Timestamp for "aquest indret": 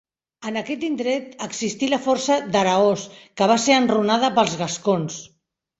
0.61-1.27